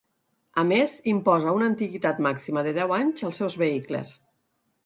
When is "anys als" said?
3.01-3.41